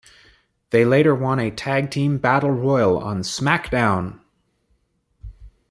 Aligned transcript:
They 0.71 0.83
later 0.83 1.13
won 1.13 1.37
a 1.39 1.51
tag-team 1.51 2.17
battle 2.17 2.49
royal 2.49 2.97
on 2.97 3.21
SmackDown! 3.21 4.19